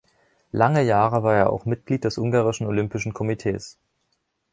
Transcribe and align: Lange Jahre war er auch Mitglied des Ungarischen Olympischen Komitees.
Lange 0.51 0.81
Jahre 0.81 1.21
war 1.21 1.35
er 1.35 1.51
auch 1.53 1.65
Mitglied 1.65 2.05
des 2.05 2.17
Ungarischen 2.17 2.65
Olympischen 2.65 3.13
Komitees. 3.13 3.77